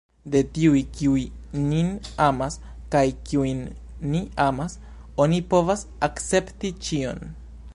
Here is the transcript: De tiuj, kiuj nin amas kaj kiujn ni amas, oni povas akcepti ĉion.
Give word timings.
De 0.33 0.39
tiuj, 0.53 0.77
kiuj 0.99 1.23
nin 1.71 1.91
amas 2.27 2.57
kaj 2.95 3.03
kiujn 3.27 3.61
ni 4.13 4.23
amas, 4.49 4.77
oni 5.27 5.41
povas 5.53 5.85
akcepti 6.09 6.73
ĉion. 6.89 7.23